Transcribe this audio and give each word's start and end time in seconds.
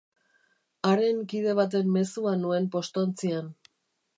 Haren 0.91 1.19
kide 1.33 1.53
baten 1.59 1.93
mezua 1.99 2.35
nuen 2.47 2.67
postontzian. 2.77 3.53